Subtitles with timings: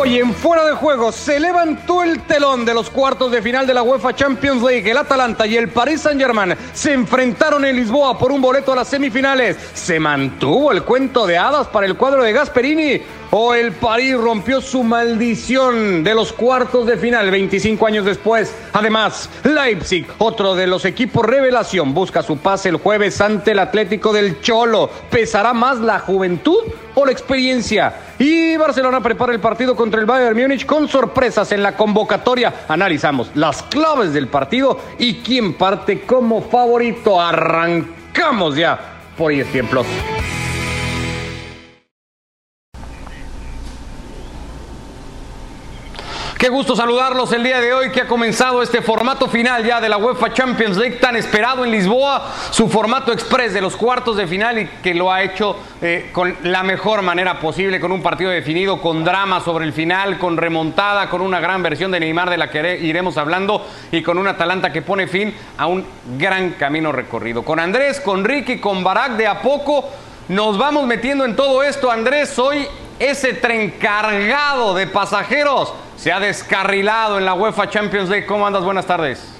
[0.00, 3.74] Hoy en Fuera de Juego se levantó el telón de los cuartos de final de
[3.74, 4.88] la UEFA Champions League.
[4.88, 8.86] El Atalanta y el Paris Saint-Germain se enfrentaron en Lisboa por un boleto a las
[8.86, 9.56] semifinales.
[9.74, 13.02] Se mantuvo el cuento de hadas para el cuadro de Gasperini.
[13.30, 18.54] O el París rompió su maldición de los cuartos de final 25 años después.
[18.72, 24.14] Además, Leipzig, otro de los equipos revelación, busca su pase el jueves ante el Atlético
[24.14, 24.88] del Cholo.
[25.10, 26.58] ¿Pesará más la juventud
[26.94, 27.94] o la experiencia?
[28.18, 32.64] Y Barcelona prepara el partido contra el Bayern Múnich con sorpresas en la convocatoria.
[32.66, 37.20] Analizamos las claves del partido y quién parte como favorito.
[37.20, 38.78] Arrancamos ya
[39.18, 39.86] por ESPN Plus.
[46.50, 49.98] Gusto saludarlos el día de hoy que ha comenzado este formato final ya de la
[49.98, 54.58] UEFA Champions League tan esperado en Lisboa, su formato express de los cuartos de final
[54.58, 58.80] y que lo ha hecho eh, con la mejor manera posible, con un partido definido,
[58.80, 62.50] con drama sobre el final, con remontada, con una gran versión de Neymar de la
[62.50, 65.84] que iremos hablando y con un Atalanta que pone fin a un
[66.16, 67.44] gran camino recorrido.
[67.44, 69.84] Con Andrés, con Ricky, con Barak de a poco
[70.28, 71.90] nos vamos metiendo en todo esto.
[71.90, 72.66] Andrés, hoy
[72.98, 78.24] ese tren cargado de pasajeros se ha descarrilado en la UEFA Champions League.
[78.24, 78.62] ¿Cómo andas?
[78.62, 79.34] Buenas tardes.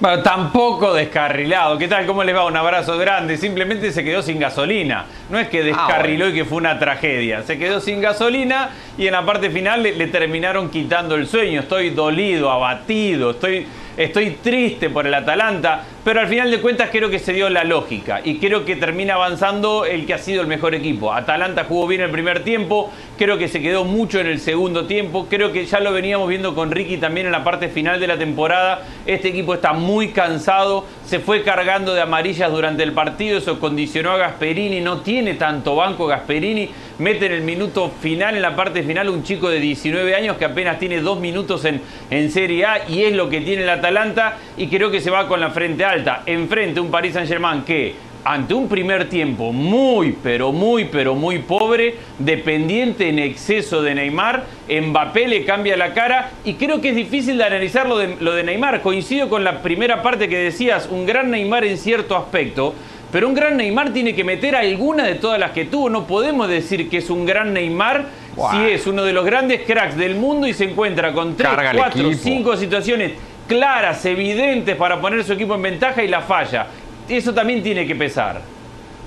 [0.00, 1.76] Bueno, tampoco descarrilado.
[1.78, 2.06] ¿Qué tal?
[2.06, 2.44] ¿Cómo les va?
[2.46, 3.36] Un abrazo grande.
[3.36, 5.06] Simplemente se quedó sin gasolina.
[5.30, 7.42] No es que Ah, descarriló y que fue una tragedia.
[7.42, 11.60] Se quedó sin gasolina y en la parte final le, le terminaron quitando el sueño.
[11.60, 15.82] Estoy dolido, abatido, estoy, estoy triste por el Atalanta.
[16.04, 19.14] Pero al final de cuentas creo que se dio la lógica y creo que termina
[19.14, 21.14] avanzando el que ha sido el mejor equipo.
[21.14, 25.28] Atalanta jugó bien el primer tiempo, creo que se quedó mucho en el segundo tiempo,
[25.30, 28.18] creo que ya lo veníamos viendo con Ricky también en la parte final de la
[28.18, 28.82] temporada.
[29.06, 34.10] Este equipo está muy cansado, se fue cargando de amarillas durante el partido, eso condicionó
[34.10, 38.82] a Gasperini, no tiene tanto banco Gasperini, mete en el minuto final, en la parte
[38.82, 42.90] final, un chico de 19 años que apenas tiene dos minutos en, en Serie A
[42.90, 45.93] y es lo que tiene el Atalanta y creo que se va con la frente
[46.26, 47.94] Enfrente un Paris Saint Germain que
[48.24, 54.44] ante un primer tiempo muy, pero muy, pero muy pobre, dependiente en exceso de Neymar,
[54.68, 58.32] Mbappé le cambia la cara y creo que es difícil de analizar lo de, lo
[58.34, 58.80] de Neymar.
[58.80, 62.74] Coincido con la primera parte que decías, un gran Neymar en cierto aspecto,
[63.12, 65.90] pero un gran Neymar tiene que meter alguna de todas las que tuvo.
[65.90, 68.06] No podemos decir que es un gran Neymar
[68.50, 72.12] si es uno de los grandes cracks del mundo y se encuentra con tres, cuatro,
[72.14, 73.12] cinco situaciones
[73.46, 76.66] claras, evidentes para poner su equipo en ventaja y la falla.
[77.08, 78.40] Eso también tiene que pesar.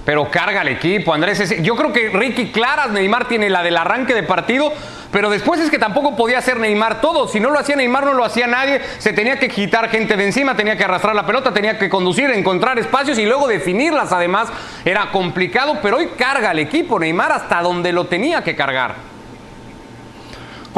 [0.08, 1.62] Pero carga el equipo, Andrés.
[1.62, 4.72] Yo creo que Ricky Claras, Neymar tiene la del arranque de partido,
[5.12, 7.28] pero después es que tampoco podía hacer Neymar todo.
[7.28, 8.80] Si no lo hacía Neymar, no lo hacía nadie.
[9.00, 12.30] Se tenía que quitar gente de encima, tenía que arrastrar la pelota, tenía que conducir,
[12.30, 14.14] encontrar espacios y luego definirlas.
[14.14, 14.48] Además,
[14.86, 16.98] era complicado, pero hoy carga el equipo.
[16.98, 19.07] Neymar hasta donde lo tenía que cargar.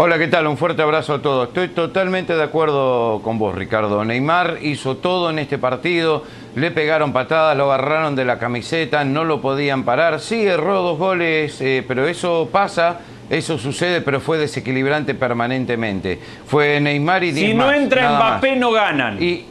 [0.02, 0.48] Hola, ¿qué tal?
[0.48, 1.50] Un fuerte abrazo a todos.
[1.50, 4.06] Estoy totalmente de acuerdo con vos, Ricardo.
[4.06, 6.24] Neymar hizo todo en este partido,
[6.56, 10.22] le pegaron patadas, lo agarraron de la camiseta, no lo podían parar.
[10.22, 16.18] Sí, erró dos goles, eh, pero eso pasa, eso sucede, pero fue desequilibrante permanentemente.
[16.46, 18.58] Fue Neymar y Si diez no más, entra Mbappé, más.
[18.58, 19.22] no ganan.
[19.22, 19.48] Y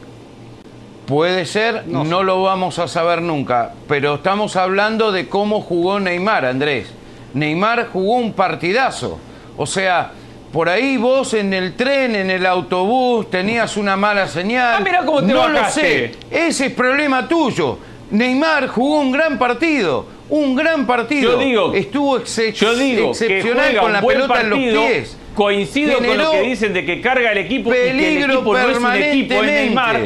[1.05, 6.47] puede ser, no, lo vamos a saber nunca, pero estamos hablando de cómo jugó Neymar,
[6.47, 6.91] Andrés.
[7.35, 9.21] Neymar jugó un partidazo.
[9.59, 10.13] O sea,
[10.53, 14.77] por ahí vos en el tren, en el autobús, tenías una mala señal.
[14.79, 16.13] Ah, mirá cómo te no lo sé.
[16.31, 17.79] Ese es problema tuyo.
[18.11, 20.07] Neymar jugó un gran partido.
[20.31, 21.33] Un gran partido.
[21.33, 25.17] Yo digo- estuvo Yo digo excepcional con la pelota en los pies.
[25.35, 28.53] Coincido con lo que dicen de que carga el equipo y que el peligro equipo
[28.59, 30.01] no es un equipo, es Neymar.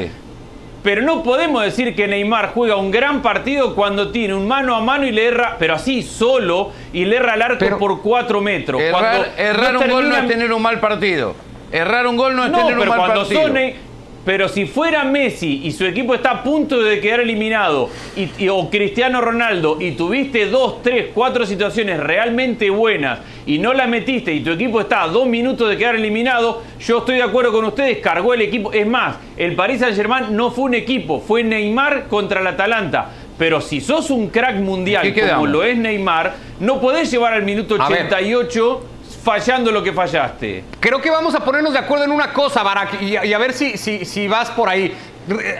[0.83, 4.81] Pero no podemos decir que Neymar juega un gran partido cuando tiene un mano a
[4.81, 8.41] mano y le erra, pero así solo, y le erra al arco Pero- por cuatro
[8.41, 8.83] metros.
[8.91, 11.35] Cuando Errar, errar no un gol no es tener un mal partido.
[11.71, 13.43] Errar un gol no es No, tener un pero mal cuando partido.
[13.43, 13.92] son.
[14.25, 18.49] Pero si fuera Messi y su equipo está a punto de quedar eliminado, y, y-
[18.49, 24.33] o Cristiano Ronaldo, y tuviste dos, tres, cuatro situaciones realmente buenas y no las metiste
[24.33, 27.65] y tu equipo está a dos minutos de quedar eliminado, yo estoy de acuerdo con
[27.65, 28.73] ustedes, cargó el equipo.
[28.73, 33.11] Es más, el Paris Saint Germain no fue un equipo, fue Neymar contra el Atalanta.
[33.39, 37.43] Pero si sos un crack mundial ¿Qué como lo es Neymar, no podés llevar al
[37.43, 38.07] minuto A ver.
[38.07, 38.85] 88
[39.23, 40.65] fallando lo que fallaste.
[40.81, 43.53] Creo que vamos a ponernos de acuerdo en una cosa, Barak, y, y a ver
[43.53, 44.95] si, si, si vas por ahí.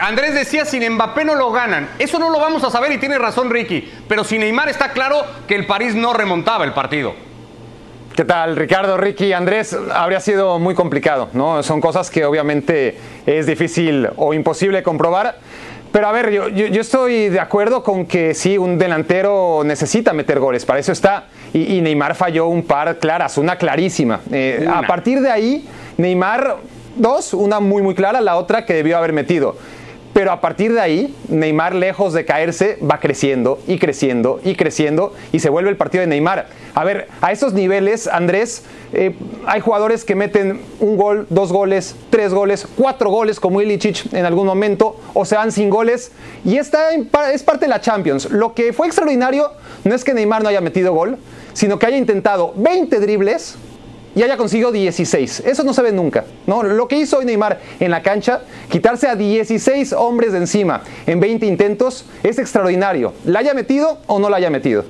[0.01, 1.89] Andrés decía, sin Mbappé no lo ganan.
[1.99, 3.89] Eso no lo vamos a saber y tiene razón Ricky.
[4.09, 7.15] Pero sin Neymar está claro que el París no remontaba el partido.
[8.17, 9.75] ¿Qué tal, Ricardo, Ricky, Andrés?
[9.95, 11.63] Habría sido muy complicado, ¿no?
[11.63, 15.39] Son cosas que obviamente es difícil o imposible comprobar.
[15.93, 20.15] Pero a ver, yo, yo, yo, estoy de acuerdo con que sí, un delantero necesita
[20.15, 21.27] meter goles, para eso está.
[21.53, 24.21] Y, y Neymar falló un par claras, una clarísima.
[24.33, 25.69] Eh, a partir de ahí,
[25.99, 26.57] Neymar,
[26.97, 29.57] dos, una muy muy clara, la otra que debió haber metido.
[30.13, 35.15] Pero a partir de ahí, Neymar, lejos de caerse, va creciendo y creciendo y creciendo
[35.33, 36.49] y se vuelve el partido de Neymar.
[36.75, 39.15] A ver, a esos niveles, Andrés, eh,
[39.47, 44.27] hay jugadores que meten un gol, dos goles, tres goles, cuatro goles como Ilicic en
[44.27, 46.13] algún momento, o se van sin goles.
[46.45, 46.91] Y esta
[47.33, 48.31] es parte de la Champions.
[48.31, 49.51] Lo que fue extraordinario
[49.85, 51.17] no es que Neymar no haya metido gol,
[51.55, 53.57] sino que haya intentado 20 dribles
[54.15, 55.41] y haya conseguido 16.
[55.41, 56.25] Eso no se ve nunca.
[56.47, 56.63] ¿no?
[56.63, 61.21] Lo que hizo hoy Neymar en la cancha, quitarse a 16 hombres de encima en
[61.21, 63.15] 20 intentos, es extraordinario.
[63.25, 64.85] ¿La haya metido o no la haya metido?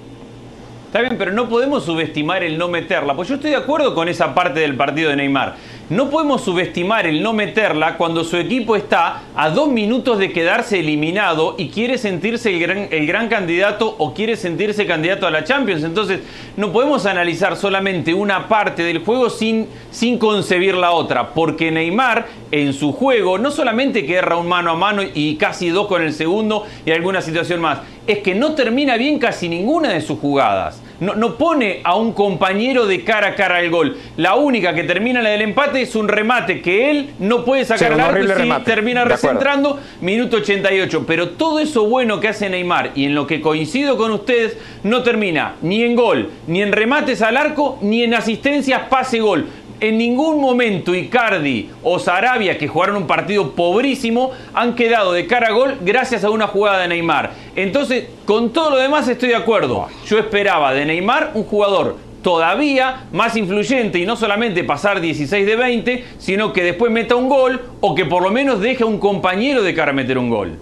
[0.86, 3.16] Está bien, pero no podemos subestimar el no meterla.
[3.16, 5.56] Pues yo estoy de acuerdo con esa parte del partido de Neymar.
[5.92, 10.80] No podemos subestimar el no meterla cuando su equipo está a dos minutos de quedarse
[10.80, 15.44] eliminado y quiere sentirse el gran, el gran candidato o quiere sentirse candidato a la
[15.44, 15.84] Champions.
[15.84, 16.20] Entonces,
[16.56, 21.34] no podemos analizar solamente una parte del juego sin, sin concebir la otra.
[21.34, 25.68] Porque Neymar, en su juego, no solamente que erra un mano a mano y casi
[25.68, 29.90] dos con el segundo y alguna situación más, es que no termina bien casi ninguna
[29.90, 30.82] de sus jugadas.
[31.00, 33.96] No, no, pone a un compañero de cara a cara al gol.
[34.16, 37.92] La única que termina la del empate es un remate que él no puede sacar
[37.92, 41.04] al arco y sí, termina recentrando, minuto 88.
[41.04, 45.02] Pero todo eso bueno que hace Neymar y en lo que coincido con ustedes, no
[45.02, 49.46] termina ni en gol, ni en remates al arco, ni en asistencias pase-gol
[49.82, 55.48] en ningún momento Icardi o Sarabia, que jugaron un partido pobrísimo, han quedado de cara
[55.48, 57.32] a gol gracias a una jugada de Neymar.
[57.56, 59.88] Entonces, con todo lo demás estoy de acuerdo.
[60.06, 65.56] Yo esperaba de Neymar un jugador todavía más influyente y no solamente pasar 16 de
[65.56, 68.98] 20, sino que después meta un gol o que por lo menos deje a un
[68.98, 70.56] compañero de cara a meter un gol.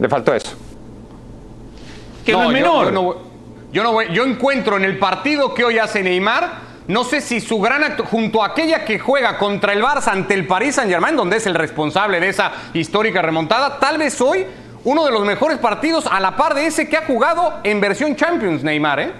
[0.00, 0.56] Le faltó eso.
[2.26, 2.86] Que no, no es menor.
[2.86, 3.16] Yo, yo, no,
[3.72, 7.40] yo, no voy, yo encuentro en el partido que hoy hace Neymar no sé si
[7.40, 11.14] su gran acto, junto a aquella que juega contra el Barça ante el Paris Saint-Germain,
[11.14, 14.46] donde es el responsable de esa histórica remontada, tal vez hoy
[14.84, 18.16] uno de los mejores partidos a la par de ese que ha jugado en versión
[18.16, 19.12] Champions, Neymar, ¿eh?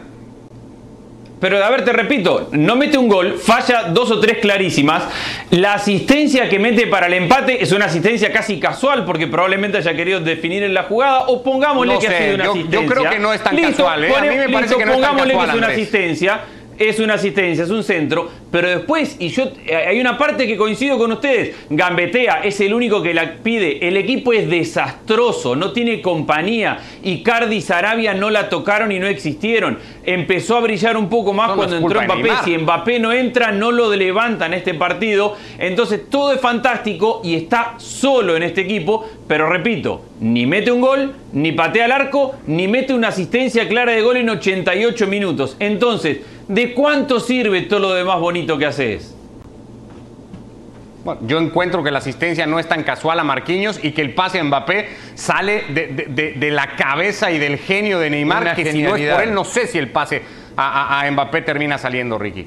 [1.41, 5.05] Pero a ver, te repito, no mete un gol, falla dos o tres clarísimas.
[5.51, 9.95] La asistencia que mete para el empate es una asistencia casi casual porque probablemente haya
[9.95, 12.81] querido definir en la jugada o pongámosle no que sé, ha sido una yo, asistencia.
[12.81, 14.15] Yo creo que no es tan listo, casual, ¿eh?
[14.17, 15.71] A mí me listo, parece que no es tan pongámosle que es una Andrés.
[15.71, 16.41] asistencia
[16.79, 19.51] es una asistencia, es un centro, pero después, y yo
[19.87, 23.97] hay una parte que coincido con ustedes, Gambetea es el único que la pide, el
[23.97, 29.07] equipo es desastroso, no tiene compañía, y Cardi y Sarabia no la tocaron y no
[29.07, 33.53] existieron, empezó a brillar un poco más No, cuando entró Mbappé, si Mbappé no entra,
[33.53, 39.09] no lo levantan este partido, entonces todo es fantástico y está solo en este equipo,
[39.27, 43.93] pero repito, ni mete un gol, ni patea al arco, ni mete una asistencia clara
[43.93, 45.57] de gol en 88 minutos.
[45.61, 49.15] Entonces, ¿de cuánto sirve todo lo demás bonito que haces?
[51.05, 54.15] Bueno, yo encuentro que la asistencia no es tan casual a Marquinhos y que el
[54.15, 58.43] pase a Mbappé sale de, de- de- de la cabeza y del genio de Neymar,
[58.43, 60.23] Una que si no es por él, no sé si el pase
[60.57, 62.47] a, a- a Mbappé termina saliendo, Ricky.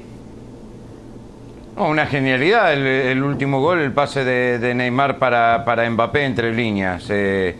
[1.76, 6.24] No, una genialidad el, el último gol, el pase de, de Neymar para, para Mbappé
[6.26, 7.06] entre líneas.
[7.08, 7.56] Eh,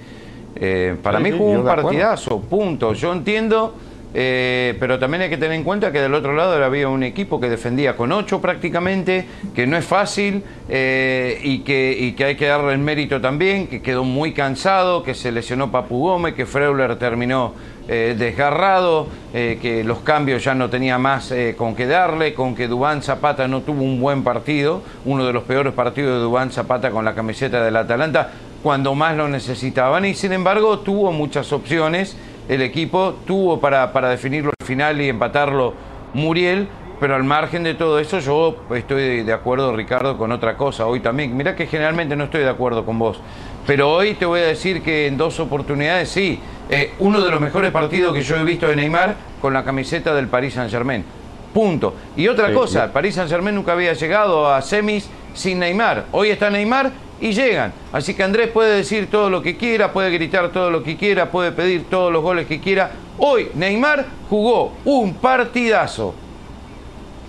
[0.54, 2.92] eh, para Sí, mí jugó un partidazo, punto.
[2.92, 3.74] Yo entiendo,
[4.14, 7.40] eh, pero también hay que tener en cuenta que del otro lado había un equipo
[7.40, 12.46] que defendía con ocho prácticamente, que no es fácil eh, y, que, que hay que
[12.46, 16.96] darle el mérito también, que quedó muy cansado, que se lesionó Papu Gómez, que Freuler
[16.96, 17.54] terminó
[17.88, 23.02] eh, desgarrado, que los cambios ya no tenía más con qué darle, con que Dubán
[23.02, 27.04] Zapata no tuvo un buen partido, uno de los peores partidos de Dubán Zapata con
[27.04, 28.30] la camiseta del Atalanta,
[28.62, 32.16] cuando más lo necesitaban y sin embargo tuvo muchas opciones,
[32.48, 35.74] el equipo tuvo para, para definirlo al final y empatarlo
[36.14, 36.68] Muriel,
[37.00, 41.00] pero al margen de todo eso yo estoy de acuerdo Ricardo con otra cosa hoy
[41.00, 43.20] también, mirá que generalmente no estoy de acuerdo con vos,
[43.66, 47.40] pero hoy te voy a decir que en dos oportunidades sí, eh, uno de los
[47.40, 51.04] mejores partidos que yo he visto de Neymar con la camiseta del Paris Saint Germain.
[51.52, 51.94] Punto.
[52.16, 56.06] Y otra Sí, cosa, el Paris Saint Germain nunca había llegado a semis sin Neymar.
[56.12, 56.90] Hoy está Neymar
[57.22, 57.72] y llegan.
[57.92, 61.30] Así que Andrés puede decir todo lo que quiera, puede gritar todo lo que quiera,
[61.30, 62.90] puede pedir todos los goles que quiera.
[63.16, 66.14] Hoy Neymar jugó un partidazo.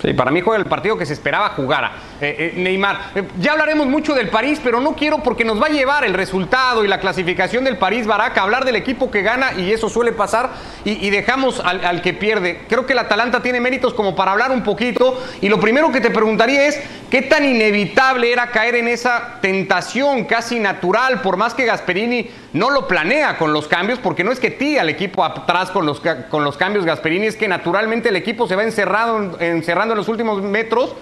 [0.02, 1.92] Sí, para mí juega el partido que se esperaba jugara.
[2.24, 3.12] Eh, Neymar.
[3.40, 6.84] ya hablaremos mucho del París, pero no quiero porque nos va a llevar el resultado
[6.84, 10.52] y la clasificación del París Baraca hablar del equipo que gana y eso suele pasar
[10.86, 12.62] y, dejamos al, al, que pierde.
[12.68, 16.02] Creo que el Atalanta tiene méritos como para hablar un poquito y lo primero que
[16.02, 21.54] te preguntaría es, ¿qué tan inevitable era caer en esa tentación casi natural, por más
[21.54, 25.24] que Gasperini no lo planea con los cambios, porque no es que tira al equipo
[25.24, 29.40] atrás con los, con los cambios Gasperini, es que naturalmente el equipo se va encerrado,
[29.40, 30.94] encerrando en los últimos metros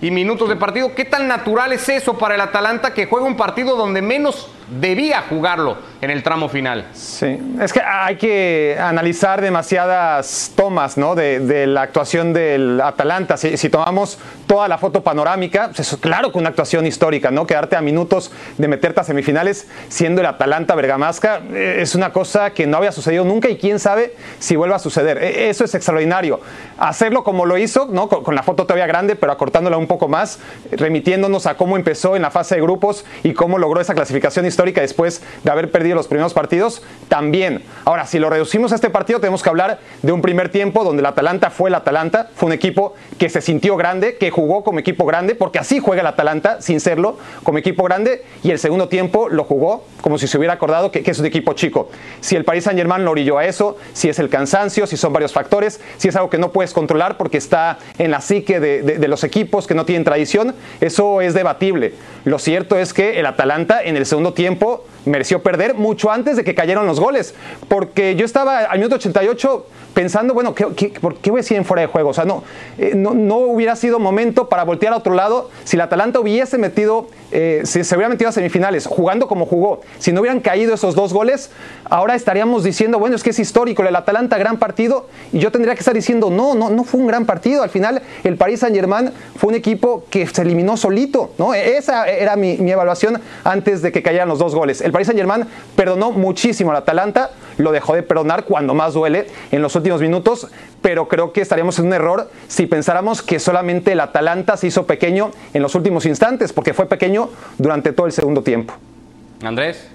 [0.00, 0.94] y minutos de partido.
[0.94, 5.22] ¿Qué tan natural es eso para el Atalanta que juega un partido donde menos debía
[5.22, 6.86] jugarlo en el tramo final?
[6.92, 11.14] Sí, es que hay que analizar demasiadas tomas ¿no?
[11.14, 13.36] de, la actuación del Atalanta.
[13.36, 17.46] Si, tomamos toda la foto panorámica, pues es claro que una actuación histórica, ¿no?
[17.46, 22.50] Quedarte a minutos de meterte a semifinales siendo el Atalanta Bergamasca eh, es una cosa
[22.50, 25.22] que no había sucedido nunca y quién sabe si vuelva a suceder.
[25.22, 26.40] E, eso es extraordinario.
[26.78, 28.08] Hacerlo como lo hizo, ¿no?
[28.08, 30.40] con, con la foto todavía grande, pero acortándola un un poco más,
[30.72, 34.55] remitiéndonos a cómo empezó en la fase de grupos y cómo logró esa clasificación histórica
[34.64, 37.62] después de haber perdido los primeros partidos, también.
[37.84, 41.00] Ahora, si lo reducimos a este partido, tenemos que hablar de un primer tiempo donde
[41.00, 44.78] el Atalanta fue el Atalanta, fue un equipo que se sintió grande, que jugó como
[44.78, 48.88] equipo grande, porque así juega el Atalanta, sin serlo, como equipo grande, y el segundo
[48.88, 51.88] tiempo lo jugó como si se hubiera acordado que, es un equipo chico.
[52.20, 55.12] Si el Paris Saint Germain lo orilló a eso, si es el cansancio, si son
[55.12, 58.82] varios factores, si es algo que no puedes controlar porque está en la psique de,
[58.82, 61.94] de los equipos que no tienen tradición, eso es debatible.
[62.24, 66.36] Lo cierto es que el Atalanta en el segundo tiempo tiempo mereció perder mucho antes
[66.36, 67.34] de que cayeron los goles,
[67.68, 71.64] porque yo estaba al minuto 88 pensando, bueno, ¿qué, por qué voy a decir en
[71.64, 72.10] fuera de juego?
[72.10, 72.44] O sea, no,
[72.76, 76.58] eh, no, no, hubiera sido momento para voltear a otro lado si el Atalanta hubiese
[76.58, 80.74] metido, eh, si se hubiera metido a semifinales, jugando como jugó, si no hubieran caído
[80.74, 81.50] esos dos goles,
[81.88, 85.74] ahora estaríamos diciendo, bueno, es que es histórico, el Atalanta, gran partido, y yo tendría
[85.74, 88.76] que estar diciendo, no, no, no fue un gran partido, al final el Paris Saint
[88.76, 91.54] Germain fue un equipo que se eliminó solito, ¿no?
[91.54, 94.82] Esa era mi, evaluación antes de que cayeran los dos goles.
[94.96, 95.44] Paris Saint Germain
[95.76, 100.48] perdonó muchísimo al Atalanta, lo dejó de perdonar cuando más duele en los últimos minutos,
[100.80, 104.86] pero creo que estaríamos en un error si pensáramos que solamente el Atalanta se hizo
[104.86, 108.72] pequeño en los últimos instantes, porque fue pequeño durante todo el segundo tiempo.
[109.42, 109.86] Andrés.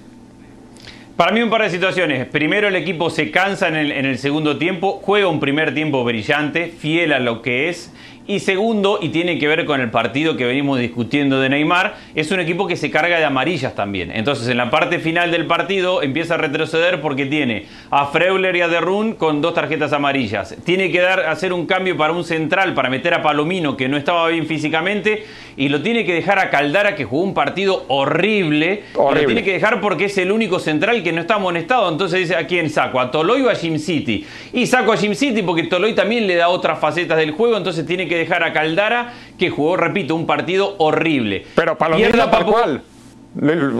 [1.17, 2.27] Para mí un par de situaciones.
[2.27, 6.03] Primero el equipo se cansa en el, en el, segundo tiempo, juega un primer tiempo
[6.03, 7.91] brillante, fiel a lo que es,
[8.27, 12.31] y segundo, y tiene que ver con el partido que venimos discutiendo de Neymar, es
[12.31, 14.11] un equipo que se carga de amarillas también.
[14.13, 18.61] Entonces en la parte final del partido empieza a retroceder porque tiene a Freuler y
[18.61, 20.55] a Derrun con dos tarjetas amarillas.
[20.63, 23.97] Tiene que dar, hacer un cambio para un central, para meter a Palomino que no
[23.97, 25.25] estaba bien físicamente
[25.57, 28.83] y lo tiene que dejar a Caldara que jugó un partido horrible.
[28.95, 31.89] lo tiene que dejar porque es el único central que no está amonestado.
[31.89, 32.99] Entonces dice, ¿a quién saco?
[32.99, 34.25] ¿A Toloy o a Jim City?
[34.53, 37.85] Y saco a Jim City porque Toloy también le da otras facetas del juego, entonces
[37.85, 41.45] tiene que dejar a Caldara, que jugó, repito, un partido horrible.
[41.55, 42.81] Pero Palomino tal cual.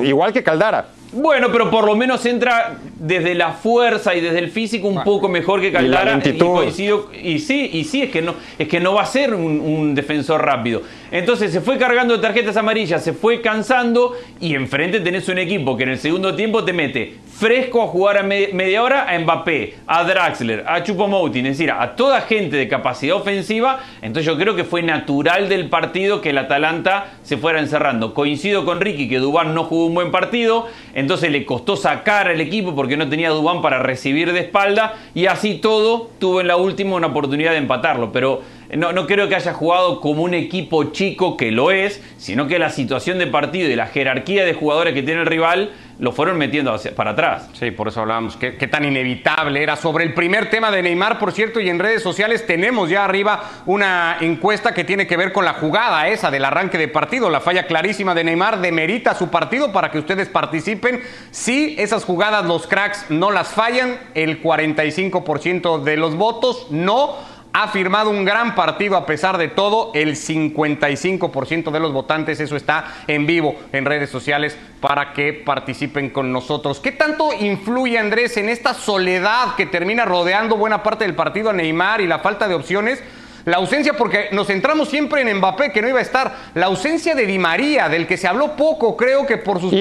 [0.04, 0.88] Igual que Caldara.
[1.14, 5.04] Bueno, pero por lo menos entra desde la fuerza y desde el físico un ah.
[5.04, 6.22] poco mejor que Caldara.
[6.24, 9.94] Y, y, sí, y sí, es que no, es que no va a ser un,
[9.94, 10.84] defensor rápido.
[11.12, 15.76] Entonces se fue cargando de tarjetas amarillas, se fue cansando y enfrente tenés un equipo
[15.76, 19.76] que en el segundo tiempo te mete fresco a jugar a media hora a Mbappé,
[19.88, 23.80] a Draxler, a Chupomoutin, es decir, a toda gente de capacidad ofensiva.
[24.04, 28.14] Entonces yo creo que fue natural del partido que el Atalanta se fuera encerrando.
[28.14, 32.42] Coincido con Ricky que Dubán no jugó un buen partido entonces le costó sacar al
[32.42, 36.58] equipo porque no tenía Dubán para recibir de espalda y así todo tuvo en la
[36.58, 38.42] última una oportunidad de empatarlo, pero
[38.78, 42.60] no, no creo que haya jugado como un equipo chico que lo es, sino que
[42.60, 46.38] la situación de partido y la jerarquía de jugadores que tiene el rival lo fueron
[46.38, 47.50] metiendo para atrás.
[47.54, 49.76] Sí, por eso hablábamos, qué, tan inevitable era.
[49.76, 53.44] Sobre el primer tema de Neymar, por cierto, y en redes sociales tenemos ya arriba
[53.68, 57.30] una encuesta que tiene que ver con la jugada esa del arranque de partido.
[57.30, 61.02] La falla clarísima de Neymar demerita su partido para que ustedes participen.
[61.30, 67.68] Si esas jugadas los cracks no las fallan, el 45% de los votos no ha
[67.68, 69.92] firmado un gran partido a pesar de todo.
[69.94, 76.10] El 55% de los votantes, eso está en vivo en redes sociales para que participen
[76.10, 76.80] con nosotros.
[76.80, 81.54] ¿Qué tanto influye Andrés en esta soledad que termina rodeando buena parte del partido a
[81.54, 83.04] Neymar y la falta de opciones?
[83.46, 86.36] La ausencia, porque nos centramos siempre en Mbappé, que no iba a estar.
[86.54, 89.72] La ausencia de Di María, del que se habló poco, creo que por sus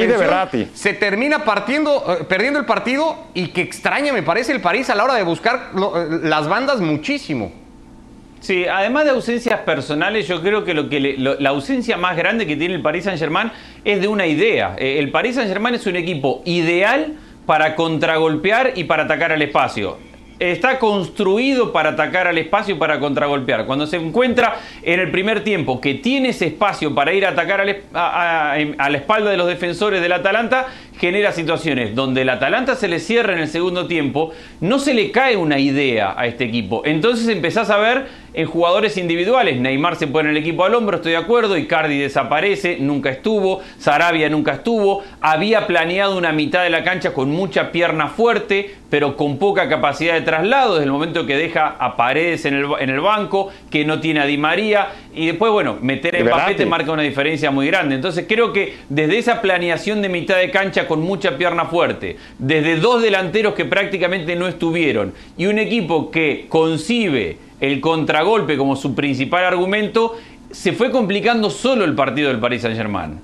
[0.72, 4.94] se termina partiendo, eh, perdiendo el partido y que extraña, me parece, el París a
[4.94, 7.52] la hora de buscar eh, las bandas muchísimo.
[8.40, 12.56] Sí, además de ausencias personales, yo creo que, lo que la ausencia más grande que
[12.56, 13.52] tiene el Paris Saint-Germain
[13.84, 14.76] es de una idea.
[14.78, 19.98] Eh, el Paris Saint-Germain es un equipo ideal para contragolpear y para atacar al espacio.
[20.38, 23.66] está construido para atacar al espacio y para contragolpear.
[23.66, 27.60] Cuando se encuentra en el primer tiempo que tiene ese espacio para ir a atacar
[27.60, 28.56] a
[28.88, 30.68] la espalda de los defensores del Atalanta,
[31.00, 35.10] genera situaciones donde el Atalanta se le cierra en el segundo tiempo, no se le
[35.10, 36.82] cae una idea a este equipo.
[36.84, 39.58] Entonces empezás a ver en jugadores individuales.
[39.58, 41.56] Neymar se pone el equipo al hombro, estoy de acuerdo.
[41.56, 43.60] Icardi desaparece, nunca estuvo.
[43.78, 45.02] Sarabia nunca estuvo.
[45.20, 50.14] Había planeado una mitad de la cancha con mucha pierna fuerte, pero con poca capacidad
[50.14, 50.74] de traslado.
[50.74, 54.20] Desde el momento que deja a Paredes en el, en el banco, que no tiene
[54.20, 54.88] a Di María.
[55.12, 57.96] Y después, bueno, meter en papete marca una diferencia muy grande.
[57.96, 62.74] Entonces creo que desde esa planeación de mitad de cancha con mucha pierna fuerte, desde
[62.74, 68.96] dos delanteros que prácticamente no estuvieron y un equipo que concibe el contragolpe como su
[68.96, 70.16] principal argumento,
[70.50, 73.20] se fue complicando solo el partido del Paris Saint-Germain.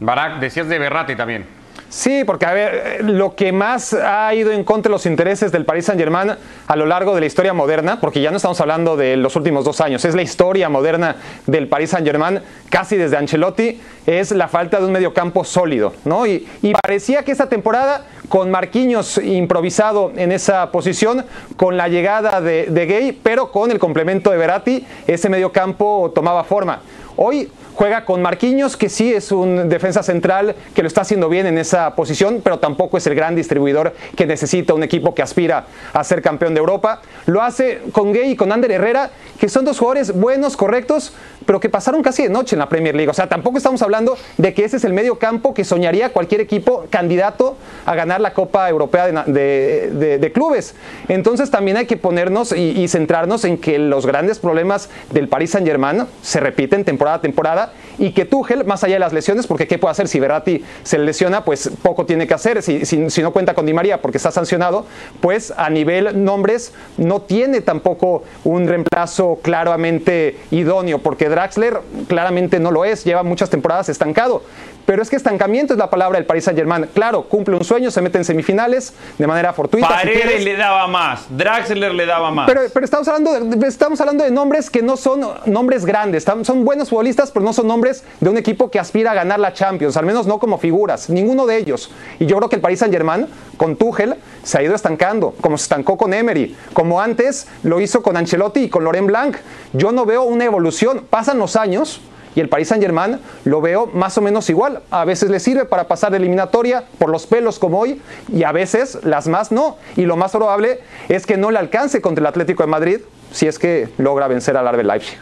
[0.00, 1.61] Barak, decías de Berrati también.
[1.92, 5.66] Sí, porque a ver, lo que más ha ido en contra de los intereses del
[5.66, 6.32] Paris Saint-Germain
[6.66, 9.66] a lo largo de la historia moderna, porque ya no estamos hablando de los últimos
[9.66, 14.80] dos años, es la historia moderna del Paris Saint-Germain, casi desde Ancelotti, es la falta
[14.80, 16.26] de un mediocampo sólido, ¿no?
[16.26, 16.48] Y,
[16.82, 23.20] parecía que esta temporada, con Marquinhos improvisado en esa posición, con la llegada de, Gay,
[23.22, 26.80] pero con el complemento de Verratti, ese mediocampo tomaba forma.
[27.16, 31.46] Hoy Juega con Marquinhos, que sí es un defensa central que lo está haciendo bien
[31.46, 35.64] en esa posición, pero tampoco es el gran distribuidor que necesita un equipo que aspira
[35.92, 37.00] a ser campeón de Europa.
[37.26, 39.10] Lo hace con Gay y con Ander Herrera,
[39.40, 41.14] que son dos jugadores buenos, correctos,
[41.46, 43.10] pero que pasaron casi de noche en la Premier League.
[43.10, 46.40] O sea, tampoco estamos hablando de que ese es el medio campo que soñaría cualquier
[46.40, 50.74] equipo candidato a ganar la Copa Europea de, clubes.
[51.08, 55.50] Entonces también hay que ponernos y, y centrarnos en que los grandes problemas del Paris
[55.50, 57.61] Saint Germain se repiten temporada a temporada
[57.98, 60.98] y que Tuchel, más allá de las lesiones, porque ¿qué puede hacer si Verratti se
[60.98, 61.44] lesiona?
[61.44, 64.86] Pues poco tiene que hacer, si, si, no cuenta con Di María porque está sancionado,
[65.20, 72.70] pues a nivel nombres no tiene tampoco un reemplazo claramente idóneo, porque Draxler claramente no
[72.70, 74.42] lo es, lleva muchas temporadas estancado.
[74.86, 76.88] Pero es que estancamiento es la palabra del Paris Saint Germain.
[76.92, 79.88] Claro, cumple un sueño, se mete en semifinales de manera fortuita.
[79.88, 82.48] Paredes le daba más, Draxler le daba más.
[82.48, 86.24] Pero, estamos, hablando de, estamos hablando de nombres que no son nombres grandes.
[86.24, 89.52] Son buenos futbolistas, pero no son nombres de un equipo que aspira a ganar la
[89.52, 89.96] Champions.
[89.96, 91.90] Al menos no como figuras, ninguno de ellos.
[92.18, 95.56] Y yo creo que el Paris Saint Germain, con Tuchel, se ha ido estancando, como
[95.56, 99.36] se estancó con Emery, como antes lo hizo con Ancelotti y con Laurent Blanc.
[99.72, 101.06] Yo no veo una evolución.
[101.08, 102.00] Pasan los años
[102.34, 104.82] y el Paris Saint Germain lo veo más o menos igual.
[104.90, 108.00] A veces le sirve para pasar de eliminatoria por los pelos como hoy
[108.32, 109.76] y a veces las más no.
[109.96, 113.00] Y lo más probable es que no le alcance contra el Atlético de Madrid
[113.32, 115.18] si es que logra vencer al Arbe Leipzig.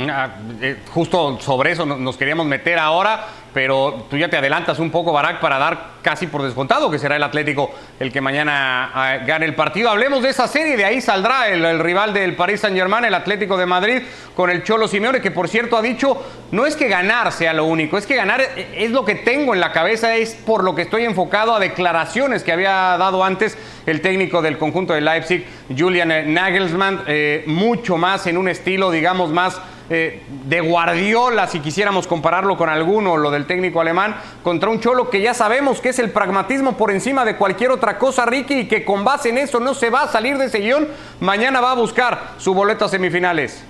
[0.00, 4.90] Ah, eh, justo sobre eso nos queríamos meter ahora pero tú ya te adelantas un
[4.90, 9.18] poco, Barak, para dar casi por descontado que será el Atlético el que mañana ah,
[9.26, 9.90] gane el partido.
[9.90, 13.66] Hablemos de esa serie, de ahí saldrá el, rival del Paris Saint-Germain, el Atlético de
[13.66, 14.02] Madrid,
[14.34, 17.64] con el Cholo Simeone, que por cierto ha dicho, no es que ganar sea lo
[17.64, 20.82] único, es que ganar es lo que tengo en la cabeza, es por lo que
[20.82, 26.32] estoy enfocado a declaraciones que había dado antes el técnico del conjunto de Leipzig, Julian
[26.32, 32.56] Nagelsmann, eh, mucho más en un estilo, digamos, más eh, de Guardiola, si quisiéramos compararlo
[32.56, 36.10] con alguno, lo del técnico alemán, contra un Cholo que ya sabemos que es el
[36.10, 39.74] pragmatismo por encima de cualquier otra cosa, Ricky, y que con base en eso no
[39.74, 40.88] se va a salir de ese guion,
[41.20, 43.64] mañana va a buscar su boleto a semifinales.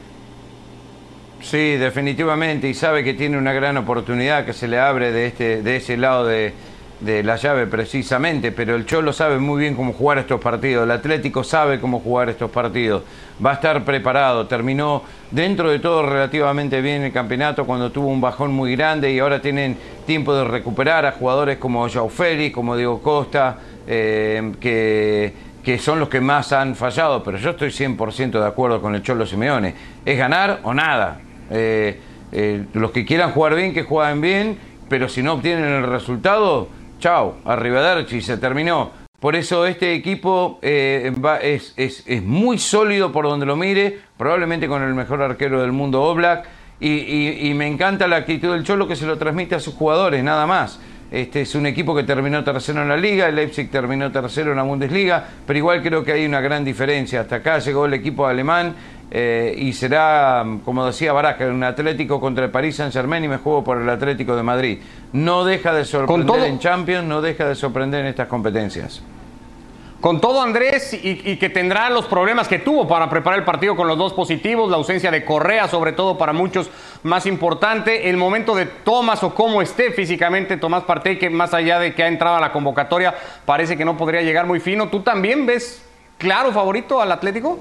[1.40, 5.62] Sí, definitivamente, y sabe que tiene una gran oportunidad que se le abre de, este,
[5.62, 6.52] de ese lado de,
[7.00, 10.90] de la llave precisamente, pero el Cholo sabe muy bien cómo jugar estos partidos, el
[10.90, 13.02] Atlético sabe cómo jugar estos partidos,
[13.44, 18.20] va a estar preparado, terminó dentro de todo relativamente bien el campeonato cuando tuvo un
[18.20, 22.10] bajón muy grande y ahora tienen tiempo de recuperar a jugadores como Joao
[22.52, 25.32] como Diego Costa, eh, que,
[25.62, 29.02] que son los que más han fallado, pero yo estoy 100% de acuerdo con el
[29.02, 31.20] Cholo Simeone, es ganar o nada.
[31.50, 32.00] Eh,
[32.32, 34.58] eh, los que quieran jugar bien, que jueguen bien,
[34.88, 38.90] pero si no obtienen el resultado, Chao, arrivederci, se terminó.
[39.20, 44.82] Por eso este equipo eh, es, es, muy sólido por donde lo mire, probablemente con
[44.82, 46.46] el mejor arquero del mundo, Oblak,
[46.80, 50.22] y, y, me encanta la actitud del Cholo que se lo transmite a sus jugadores,
[50.22, 50.78] nada más.
[51.10, 54.58] Este es un equipo que terminó tercero en la liga, el Leipzig terminó tercero en
[54.58, 57.22] la Bundesliga, pero igual creo que hay una gran diferencia.
[57.22, 58.74] Hasta acá llegó el equipo alemán
[59.10, 63.38] eh, y será, como decía Baraja, un Atlético contra el Paris Saint Germain y me
[63.38, 64.78] juego por el Atlético de Madrid.
[65.12, 69.02] No deja de sorprender en Champions, no deja de sorprender en estas competencias.
[70.00, 73.88] Con todo Andrés y, que tendrá los problemas que tuvo para preparar el partido con
[73.88, 76.70] los dos positivos, la ausencia de Correa, sobre todo para muchos
[77.02, 81.80] más importante, el momento de Tomás o cómo esté físicamente Tomás Partey, que más allá
[81.80, 83.12] de que ha entrado a la convocatoria,
[83.44, 84.88] parece que no podría llegar muy fino.
[84.88, 85.84] ¿Tú también ves
[86.16, 87.58] claro favorito al Atlético?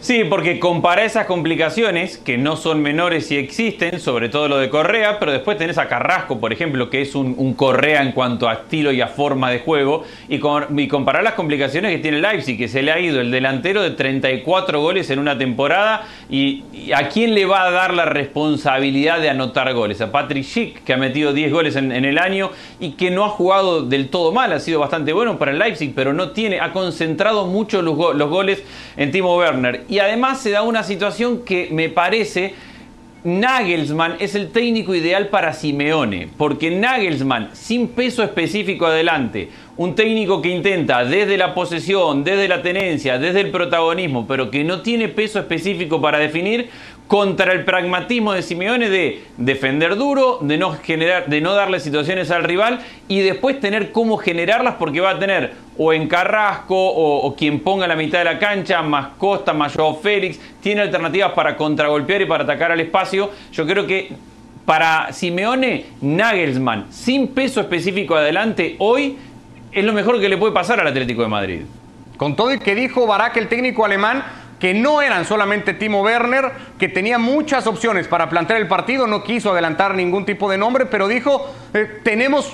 [0.00, 4.68] Sí, porque compara esas complicaciones, que no son menores y existen, sobre todo lo de
[4.68, 8.52] Correa, pero después tenés a Carrasco, por ejemplo, que es un, Correa en cuanto a
[8.52, 12.82] estilo y a forma de juego, y, comparar las complicaciones que tiene Leipzig, que se
[12.82, 17.46] le ha ido el delantero de 34 goles en una temporada, y, a quién le
[17.46, 20.00] va a dar la responsabilidad de anotar goles?
[20.00, 23.30] A Patrick Schick, que ha metido 10 goles en, el año y que no ha
[23.30, 26.72] jugado del todo mal, ha sido bastante bueno para el Leipzig, pero no tiene, ha
[26.72, 28.62] concentrado mucho los, los goles
[28.96, 32.54] en Timo Werner y además se da una situación que me parece
[33.26, 40.40] Nagelsmann es el técnico ideal para Simeone, porque Nagelsmann, sin peso específico adelante, un técnico
[40.40, 45.08] que intenta desde la posesión, desde la tenencia, desde el protagonismo, pero que no tiene
[45.08, 46.70] peso específico para definir,
[47.06, 52.30] contra el pragmatismo de Simeone de defender duro, de no, generar, de no darle situaciones
[52.30, 57.34] al rival y después tener cómo generarlas porque va a tener o en Carrasco o,
[57.36, 61.56] quien ponga la mitad de la cancha, más Costa, más Joao Félix, tiene alternativas para
[61.56, 63.30] contragolpear y para atacar al espacio.
[63.52, 64.12] Yo creo que
[64.64, 69.16] para Simeone, Nagelsmann, sin peso específico adelante, hoy
[69.70, 71.60] es lo mejor que le puede pasar al Atlético de Madrid.
[72.16, 74.24] Con todo y que dijo Barak, el técnico alemán,
[74.58, 79.22] que no eran solamente Timo Werner, que tenía muchas opciones para plantear el partido, no
[79.22, 82.52] quiso adelantar ningún tipo de nombre, pero dijo, eh, tenemos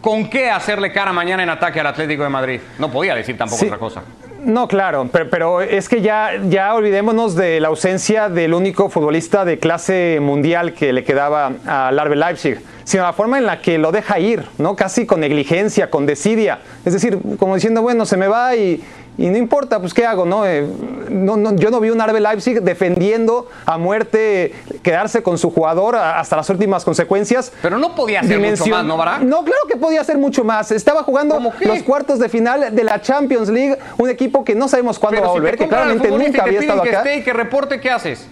[0.00, 2.60] con qué hacerle cara mañana en ataque al Atlético de Madrid.
[2.78, 4.02] No podía decir tampoco otra cosa.
[4.44, 9.60] No, claro, pero, es que ya, ya olvidémonos de la ausencia del único futbolista de
[9.60, 13.92] clase mundial que le quedaba al Arbe Leipzig, sino la forma en la que lo
[13.92, 14.74] deja ir, ¿no?
[14.74, 16.58] Casi con negligencia, con desidia.
[16.84, 18.82] Es decir, como diciendo, bueno, se me va y,
[19.18, 20.24] y no importa, pues ¿qué hago?
[20.24, 20.46] No?
[20.46, 20.66] Eh,
[21.10, 26.36] no, yo no vi un Arbe Leipzig defendiendo a muerte quedarse con su jugador hasta
[26.36, 27.52] las últimas consecuencias.
[27.60, 29.18] Pero no podía hacer mucho más, ¿no, Bará?
[29.18, 30.72] No, claro que podía hacer mucho más.
[30.72, 34.98] Estaba jugando los cuartos de final de la Champions League, un equipo que no sabemos
[34.98, 37.02] cuándo va a volver, que claramente nunca había estado acá.
[37.02, 38.26] Que que reporte, ¿qué haces?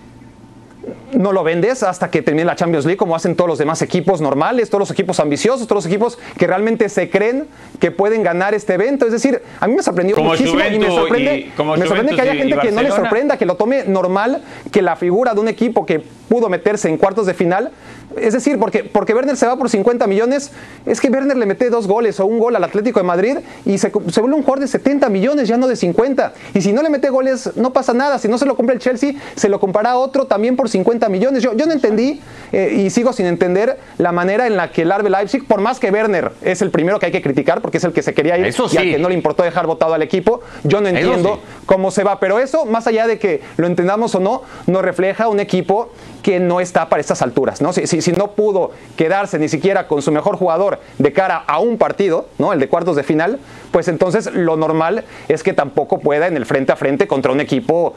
[1.13, 4.21] No lo vendes hasta que termine la Champions League, como hacen todos los demás equipos
[4.21, 7.47] normales, todos los equipos ambiciosos, todos los equipos que realmente se creen
[7.79, 9.07] que pueden ganar este evento.
[9.07, 12.59] Es decir, a mí me sorprendió muchísimo y me sorprende, me sorprende que haya gente
[12.59, 16.03] que no le sorprenda, que lo tome normal, que la figura de un equipo que
[16.31, 17.73] pudo meterse en cuartos de final
[18.17, 20.51] es decir, porque, porque Werner se va por 50 millones,
[20.85, 23.79] es que Werner le mete dos goles o un gol al Atlético de Madrid y
[23.79, 26.33] se, se vuelve un jugador de 70 millones, ya no de 50.
[26.55, 28.19] Y si no le mete goles, no pasa nada.
[28.19, 31.43] Si no se lo compra el Chelsea, se lo comprará otro también por 50 millones.
[31.43, 32.21] Yo, yo no entendí
[32.53, 35.79] eh, y sigo sin entender la manera en la que el Arbe Leipzig, por más
[35.79, 38.37] que Werner es el primero que hay que criticar porque es el que se quería
[38.39, 41.41] ir eso y al que no le importó dejar votado al equipo, yo no entiendo
[41.67, 42.19] cómo se va.
[42.19, 45.91] Pero eso, más allá de que lo entendamos o no, nos refleja un equipo
[46.23, 47.61] que no está para estas alturas.
[47.61, 47.73] ¿no?
[47.73, 51.79] Si, si, no pudo quedarse ni siquiera con su mejor jugador de cara a un
[51.79, 52.53] partido, ¿no?
[52.53, 53.39] el de cuartos de final,
[53.71, 57.41] pues entonces lo normal es que tampoco pueda en el frente a frente contra un
[57.41, 57.95] equipo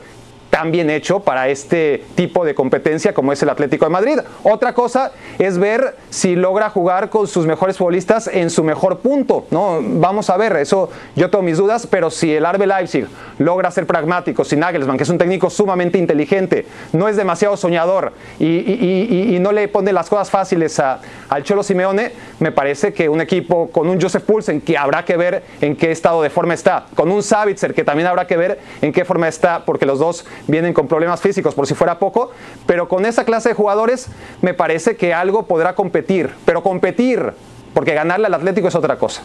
[0.53, 4.19] tan bien hecho para este tipo de competencia como es el Atlético de Madrid.
[4.43, 9.47] Otra cosa es ver si logra jugar con sus mejores futbolistas en su mejor punto.
[9.49, 9.79] ¿no?
[9.81, 13.07] Vamos a ver, eso yo tengo mis dudas, pero si el Arbe Leipzig
[13.39, 18.13] logra ser pragmático, si Nagelsmann, que es un técnico sumamente inteligente, no es demasiado soñador
[18.39, 23.71] y, no le pone las cosas fáciles al Cholo Simeone, me parece que un equipo
[23.71, 27.09] con un Joseph Pulsen, que habrá que ver en qué estado de forma está, con
[27.09, 30.73] un Savitzer, que también habrá que ver en qué forma está, porque los dos vienen
[30.73, 32.31] con problemas físicos por si fuera poco,
[32.65, 34.07] pero con esa clase de jugadores
[34.41, 37.33] me parece que algo podrá competir, pero competir,
[37.73, 39.23] porque ganarle al Atlético es otra cosa.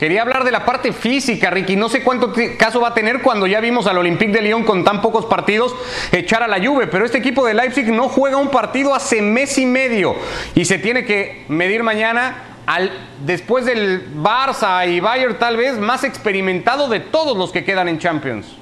[0.00, 1.76] Quería hablar de la parte física, Ricky.
[1.76, 4.82] No sé cuánto caso va a tener cuando ya vimos al Olympique de Lyon con
[4.82, 5.76] tan pocos partidos
[6.10, 9.58] echar a la Juve, pero este equipo de Leipzig no juega un partido hace mes
[9.58, 10.14] y medio
[10.54, 12.90] y se tiene que medir mañana al,
[13.26, 17.98] después del Barça y Bayern tal vez más experimentado de todos los que quedan en
[17.98, 18.56] Champions.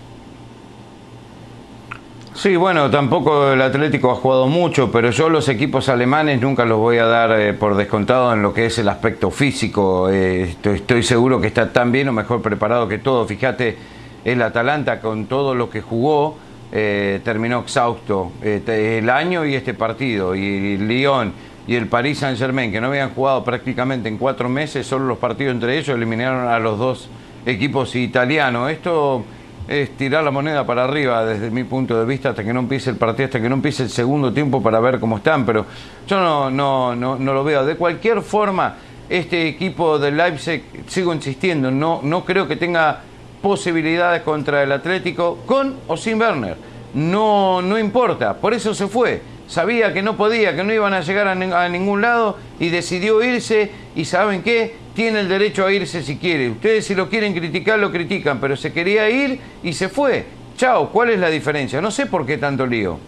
[2.39, 6.79] Sí, bueno, tampoco el Atlético ha jugado mucho, pero yo los equipos alemanes nunca los
[6.79, 10.09] voy a dar eh, por descontado en lo que es el aspecto físico.
[10.09, 13.27] Eh, estoy, seguro que está tan bien o mejor preparado que todo.
[13.27, 13.77] Fíjate,
[14.25, 16.39] el Atalanta con todo lo que jugó
[16.71, 20.37] eh, terminó exhausto el año y este partido.
[20.37, 21.33] Y el Lyon
[21.67, 25.19] y el Paris Saint Germain, que no habían jugado prácticamente en cuatro meses, solo los
[25.19, 27.09] partidos entre ellos eliminaron a los dos
[27.47, 28.71] equipos italianos.
[28.71, 29.25] Esto
[29.69, 32.89] es tirar la moneda para arriba desde mi punto de vista hasta que no empiece
[32.89, 35.67] el partido, hasta que no empiece el segundo tiempo para ver cómo están, pero
[36.07, 37.67] yo no, no, no, no lo veo.
[37.67, 38.77] De cualquier forma,
[39.11, 43.03] este equipo de Leipzig, sigo insistiendo, no, no creo que tenga
[43.43, 46.57] posibilidades contra el Atlético, con o sin Werner.
[46.95, 49.21] No, no importa, por eso se fue.
[49.47, 53.23] Sabía que no podía, que no iban a llegar a, a ningún lado y decidió
[53.23, 54.88] irse y ¿saben qué?
[54.99, 56.51] Tiene el derecho a irse si quiere.
[56.51, 60.27] Ustedes si lo quieren criticar, lo critican, pero se quería ir y se fue.
[60.57, 61.81] Chao, ¿cuál es la diferencia?
[61.81, 62.99] No sé por qué tanto lío.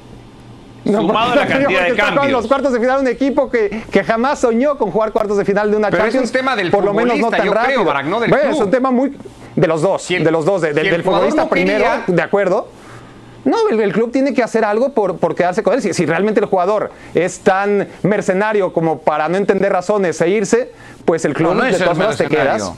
[0.85, 2.31] Sumado a la cantidad de cambios.
[2.31, 5.68] los cuartos de final un equipo que, que, jamás soñó con jugar cuartos de final
[5.68, 6.24] de una Pero Champions.
[6.26, 7.81] es un tema del por lo menos no tan yo rápido.
[7.81, 8.55] creo, Barack, no del bueno, club.
[8.55, 9.12] es un tema muy
[9.57, 12.68] de los dos, de los dos, de- el del futbolista no primero, quería- de acuerdo.
[13.44, 15.83] No, el, el club tiene que hacer algo por, por quedarse con él.
[15.83, 20.72] Si, si realmente el jugador es tan mercenario como para no entender razones e irse,
[21.05, 22.72] pues el club No, no de todas maneras te quedas.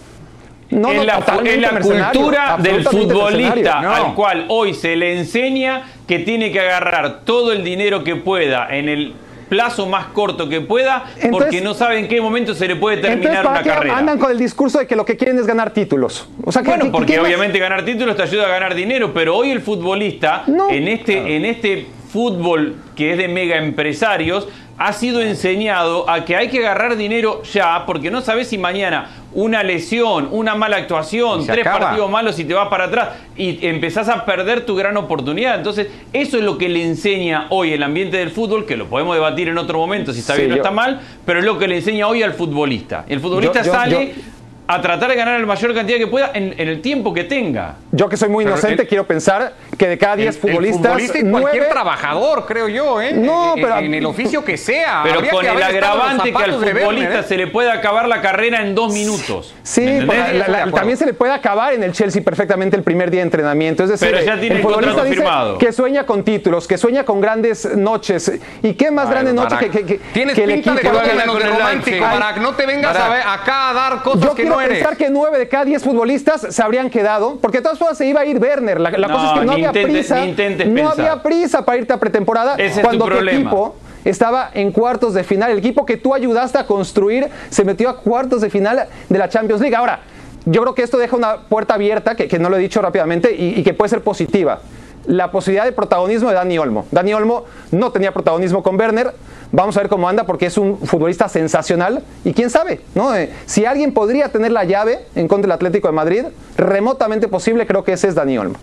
[0.71, 3.83] No, es no, la, es la cultura del futbolista.
[3.83, 3.95] No.
[3.95, 8.69] al cual hoy se le enseña que tiene que agarrar todo el dinero que pueda
[8.71, 9.15] en el
[9.53, 13.21] plazo más corto que pueda porque no sabe en qué momento se le puede Entonces,
[13.21, 13.99] terminar ¿para una qué carrera.
[13.99, 16.27] andan con el discurso de que lo que quieren es ganar títulos?
[16.43, 17.27] O sea, ¿qué- Bueno, porque más?
[17.27, 20.71] obviamente ganar títulos te ayuda a ganar dinero, pero hoy el futbolista No.
[20.71, 26.35] en este en este fútbol que es de mega empresarios ha sido enseñado a que
[26.37, 31.47] hay que agarrar dinero ya porque no sabes si mañana una lesión, una mala actuación,
[31.47, 31.81] tres acaba.
[31.87, 35.57] partidos malos y te vas para atrás y empezás a perder tu gran oportunidad.
[35.57, 39.15] Entonces, eso es lo que le enseña hoy el ambiente del fútbol, que lo podemos
[39.15, 41.59] debatir en otro momento si está Sí, bien o yo- está mal, pero es lo
[41.59, 43.05] que le enseña hoy al futbolista.
[43.09, 44.23] El futbolista Yo- yo- sale yo-
[44.69, 47.77] a tratar de ganar la mayor cantidad que pueda en, en el tiempo que tenga.
[47.91, 51.19] Yo que soy muy inocente, el- quiero pensar que de cada 10 El futbolistas, futbolista
[51.19, 53.13] y cualquier nueve- trabajador, creo yo, ¿eh?
[53.15, 55.01] No, En- pero- En el oficio que sea.
[55.03, 57.23] Pero Habría con que el en agravante que al futbolista Werner, ¿eh?
[57.27, 59.55] se le puede acabar la carrera en dos minutos.
[59.63, 60.73] Sí, pues, la- la- acuerdo.
[60.77, 63.83] también se le puede acabar en el Chelsea perfectamente el primer día de entrenamiento.
[63.85, 65.59] Es decir, Pero ya tiene el el futbolista dice firmado.
[65.59, 68.31] que sueña con títulos, que sueña con grandes noches.
[68.63, 70.93] ¿Y qué más Ay, grande noche que, que, que- Tienes que el pinta de equipo
[70.93, 72.05] que va a no ganar menos con de el romántico.
[72.05, 72.37] Barack.
[72.39, 74.79] No te vengas a, ver- acá a dar cosas Yo que quiero no eres.
[74.79, 78.07] pensar que nueve de cada 10 futbolistas se habrían quedado, porque de todas formas se
[78.07, 78.79] iba a ir Werner.
[78.81, 80.21] La, la cosa es que no había intentes- prisa.
[80.21, 80.93] ni intentes no pensar.
[81.01, 85.25] había prisa para irte a pretemporada Ese es tu cuando equipo estaba en cuartos de
[85.25, 85.51] final.
[85.53, 89.29] El equipo que tú ayudaste a construir se metió a cuartos de final de la
[89.29, 89.77] Champions League.
[89.77, 90.01] Ahora,
[90.45, 93.33] yo creo que esto deja una puerta abierta, que, que no lo he dicho rápidamente,
[93.35, 94.61] y, y que puede ser positiva.
[95.07, 96.87] La posibilidad de protagonismo de Dani Olmo.
[96.93, 99.13] Dani Olmo no tenía protagonismo con Werner.
[99.51, 102.03] Vamos a ver cómo anda porque es un futbolista sensacional.
[102.25, 103.13] Y quién sabe, ¿no?
[103.15, 106.25] Eh, si alguien podría tener la llave en contra del Atlético de Madrid,
[106.57, 108.57] remotamente posible, creo que ese es Dani Olmo.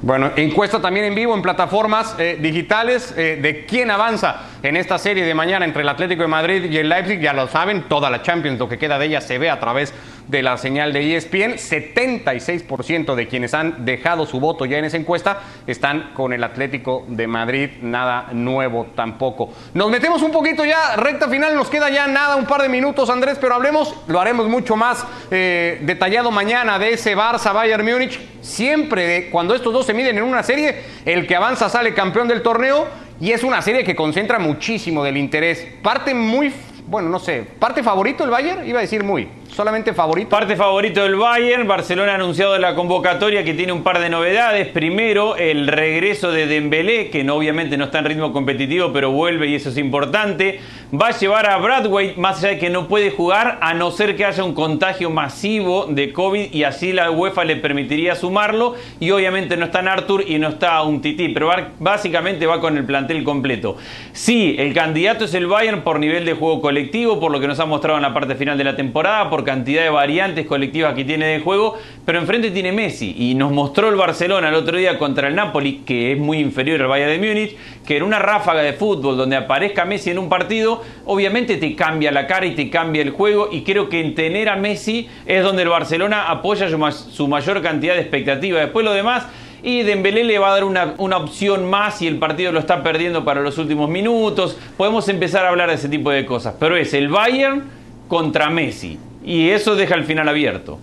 [0.00, 4.98] Bueno, encuesta también en vivo en plataformas eh, digitales eh, de quién avanza en esta
[4.98, 7.20] serie de mañana entre el Atlético de Madrid y el Leipzig.
[7.20, 9.94] Ya lo saben, toda la Champions, lo que queda de ella se ve a través
[10.26, 11.54] de la señal de ESPN.
[11.54, 17.04] 76% de quienes han dejado su voto ya en esa encuesta están con el Atlético
[17.08, 17.70] de Madrid.
[17.82, 19.52] Nada nuevo tampoco.
[19.74, 23.10] Nos metemos un poquito ya, recta final, nos queda ya nada, un par de minutos,
[23.10, 28.20] Andrés, pero hablemos, lo haremos mucho más eh, detallado mañana de ese Barça Bayern Múnich.
[28.40, 32.42] Siempre cuando estos dos se miden en una serie, el que avanza sale campeón del
[32.42, 32.86] torneo
[33.20, 35.66] y es una serie que concentra muchísimo del interés.
[35.82, 36.52] Parte muy,
[36.86, 40.28] bueno, no sé, parte favorito el Bayern, iba a decir muy, solamente favorito.
[40.28, 44.68] Parte favorito del Bayern, Barcelona ha anunciado la convocatoria que tiene un par de novedades.
[44.68, 49.54] Primero, el regreso de Dembélé, que obviamente no está en ritmo competitivo, pero vuelve y
[49.54, 50.60] eso es importante.
[50.94, 54.16] Va a llevar a Bradway, más allá de que no puede jugar, a no ser
[54.16, 58.74] que haya un contagio masivo de COVID y así la UEFA le permitiría sumarlo.
[59.00, 62.84] Y obviamente no está Arthur y no está un tití, pero básicamente va con el
[62.84, 63.76] plantel completo.
[64.12, 67.60] Sí, el candidato es el Bayern por nivel de juego colectivo, por lo que nos
[67.60, 71.04] ha mostrado en la parte final de la temporada, por cantidad de variantes colectivas que
[71.04, 74.98] tiene de juego, pero enfrente tiene Messi y nos mostró el Barcelona el otro día
[74.98, 78.62] contra el Napoli, que es muy inferior al Bayern de Múnich, que en una ráfaga
[78.62, 82.70] de fútbol donde aparezca Messi en un partido, obviamente te cambia la cara y te
[82.70, 86.68] cambia el juego y creo que en tener a Messi es donde el Barcelona apoya
[86.90, 88.60] su mayor cantidad de expectativa.
[88.60, 89.26] Después lo demás
[89.62, 92.82] y Dembélé le va a dar una, una opción más y el partido lo está
[92.82, 94.56] perdiendo para los últimos minutos.
[94.76, 96.54] Podemos empezar a hablar de ese tipo de cosas.
[96.58, 97.64] Pero es el Bayern
[98.06, 98.98] contra Messi.
[99.28, 100.78] Y eso deja el final abierto.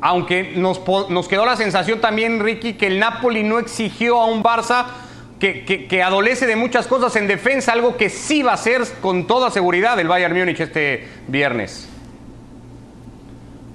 [0.00, 4.44] Aunque nos, nos quedó la sensación también, Ricky, que el Napoli no exigió a un
[4.44, 4.84] Barça
[5.40, 8.82] que, que- que adolece de muchas cosas en defensa, algo que sí va a ser
[9.00, 11.88] con toda seguridad el Bayern Múnich este viernes.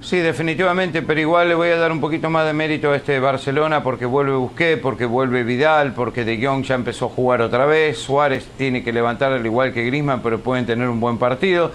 [0.01, 3.19] Sí, definitivamente, pero igual le voy a dar un poquito más de mérito a este
[3.19, 7.65] Barcelona porque vuelve Busqué, porque vuelve Vidal, porque De Jong ya empezó a jugar otra
[7.65, 11.71] vez, Suárez tiene que levantar al igual que Griezmann, pero pueden tener un buen partido.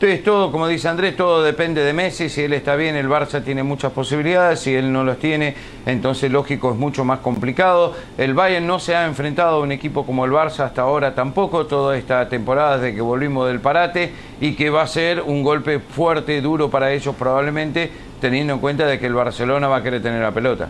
[0.00, 3.42] Entonces todo, como dice Andrés, todo depende de Messi, si él está bien, el Barça
[3.42, 5.56] tiene muchas posibilidades, si él no los tiene,
[5.86, 7.96] entonces lógico es mucho más complicado.
[8.16, 11.66] El Bayern no se ha enfrentado a un equipo como el Barça hasta ahora tampoco,
[11.66, 15.80] toda esta temporada desde que volvimos del parate y que va a ser un golpe
[15.80, 20.00] fuerte, duro para ellos probablemente, teniendo en cuenta de que el Barcelona va a querer
[20.00, 20.68] tener la pelota.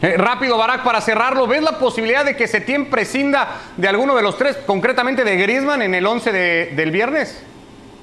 [0.00, 4.22] Eh, rápido, Barak, para cerrarlo, ¿ves la posibilidad de que Setién prescinda de alguno de
[4.22, 7.44] los tres, concretamente de Griezmann, en el 11 de- del viernes?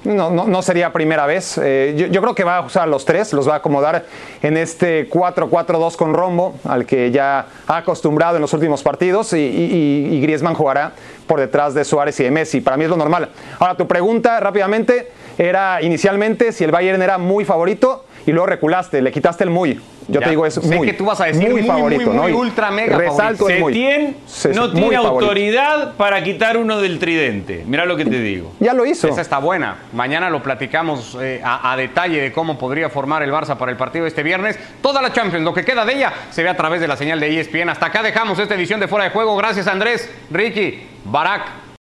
[0.02, 1.60] No, no, no, sería primera vez.
[1.62, 4.06] Eh, yo, creo que va a usar los tres, los va a acomodar
[4.42, 9.38] en este 4-4-2 con Rombo, al que ya ha acostumbrado en los últimos partidos, y,
[9.38, 10.92] y, y, Griezmann jugará
[11.26, 12.62] por detrás de Suárez y de Messi.
[12.62, 13.28] Para mí es lo normal.
[13.58, 19.02] Ahora, tu pregunta rápidamente era inicialmente si el Bayern era muy favorito y luego reculaste,
[19.02, 19.80] le quitaste el muy.
[20.10, 22.10] Yo ya, te digo, es sé muy, que tú vas a decir muy, muy favorito,
[22.10, 22.38] muy, muy ¿no?
[22.38, 25.08] ultra mega Resalto Sí, sí, no muy tiene favorito.
[25.08, 27.64] autoridad para quitar uno del tridente.
[27.66, 28.52] Mira lo que te digo.
[28.60, 29.08] Ya lo hizo.
[29.08, 29.76] Esa está buena.
[29.92, 33.76] Mañana lo platicamos eh, a, a, detalle de cómo podría formar el Barça para el
[33.76, 34.58] partido este viernes.
[34.82, 37.20] Toda la Champions, lo que queda de ella, se ve a través de la señal
[37.20, 37.68] de ESPN.
[37.68, 39.36] Hasta acá dejamos esta edición de Fuera de Juego.
[39.36, 41.69] Gracias Andrés, Ricky, Barak.